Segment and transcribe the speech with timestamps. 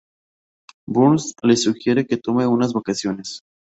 [0.87, 3.41] Burns le sugiere que tome unas vacaciones.